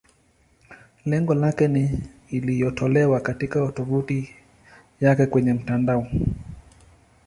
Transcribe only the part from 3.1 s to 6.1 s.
katika tovuti yake kwenye mtandao.